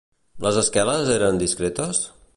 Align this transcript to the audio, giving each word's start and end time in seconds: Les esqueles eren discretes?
Les 0.45 0.57
esqueles 0.61 1.13
eren 1.19 1.39
discretes? 1.45 2.03